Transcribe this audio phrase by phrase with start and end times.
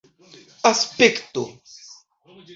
[0.71, 1.43] aspekto